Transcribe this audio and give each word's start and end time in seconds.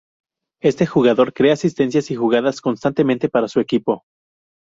Este 0.63 0.87
jugador 0.87 1.31
crea 1.31 1.53
asistencias 1.53 2.09
y 2.09 2.15
jugadas 2.15 2.59
constantemente 2.59 3.29
para 3.29 3.47
su 3.47 3.59
equipo. 3.59 4.03